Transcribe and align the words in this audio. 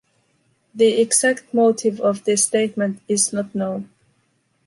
The 0.73 0.99
exact 0.99 1.53
motive 1.53 1.99
of 2.01 2.23
this 2.23 2.43
statement 2.45 3.03
is 3.07 3.31
not 3.31 3.53
known. 3.53 3.91